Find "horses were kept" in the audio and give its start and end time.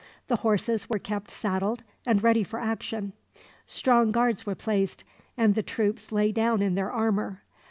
0.37-1.29